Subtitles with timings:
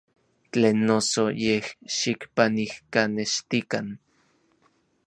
[0.55, 1.63] Tlen noso, yej
[1.97, 3.87] xikpanijkanextikan.